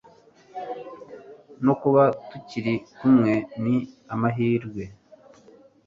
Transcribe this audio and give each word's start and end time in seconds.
no 1.65 1.73
kuba 1.81 2.03
tukiri 2.29 2.73
kumwe 2.97 3.33
ni 3.63 3.77
amamhirwe 4.13 4.83